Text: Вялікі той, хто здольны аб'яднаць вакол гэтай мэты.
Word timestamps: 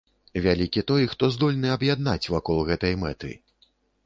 Вялікі 0.45 0.83
той, 0.91 1.03
хто 1.11 1.29
здольны 1.35 1.69
аб'яднаць 1.75 2.31
вакол 2.35 2.63
гэтай 2.71 2.97
мэты. 3.05 3.31